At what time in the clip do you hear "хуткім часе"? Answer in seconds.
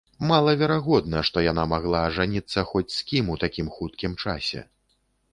3.75-4.65